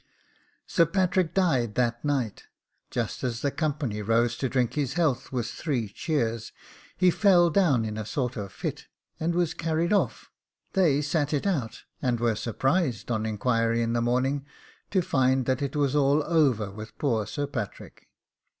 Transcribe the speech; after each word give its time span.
Sir 0.65 0.87
Patrick 0.87 1.31
died 1.31 1.75
that 1.75 2.03
night: 2.03 2.47
just 2.89 3.23
as 3.23 3.43
the 3.43 3.51
company 3.51 4.01
rose 4.01 4.35
to 4.37 4.49
drink 4.49 4.73
his 4.73 4.93
health 4.93 5.31
with 5.31 5.45
three 5.45 5.89
cheers, 5.89 6.51
he 6.97 7.11
fell 7.11 7.51
down 7.51 7.85
in 7.85 7.99
a 7.99 8.05
sort 8.07 8.35
of 8.35 8.51
fit, 8.51 8.87
and 9.19 9.35
was 9.35 9.53
carried 9.53 9.93
off; 9.93 10.31
they 10.73 11.03
sat 11.03 11.33
it 11.35 11.45
out, 11.45 11.83
and 12.01 12.19
were 12.19 12.33
surprised, 12.35 13.11
on 13.11 13.27
inquiry 13.27 13.83
in 13.83 13.93
the 13.93 14.01
morning, 14.01 14.43
to 14.89 15.03
find 15.03 15.45
that 15.45 15.61
it 15.61 15.75
was 15.75 15.95
all 15.95 16.23
over 16.23 16.71
with 16.71 16.97
poor 16.97 17.27
Sir 17.27 17.45
Patrick. 17.45 18.07